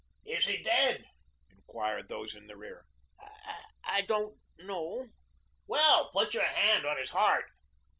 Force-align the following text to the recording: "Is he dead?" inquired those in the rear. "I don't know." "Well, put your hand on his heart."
"Is 0.25 0.47
he 0.47 0.57
dead?" 0.63 1.05
inquired 1.51 2.09
those 2.09 2.33
in 2.33 2.47
the 2.47 2.57
rear. 2.57 2.85
"I 3.85 4.01
don't 4.01 4.35
know." 4.57 5.09
"Well, 5.67 6.09
put 6.09 6.33
your 6.33 6.41
hand 6.47 6.87
on 6.87 6.97
his 6.97 7.11
heart." 7.11 7.45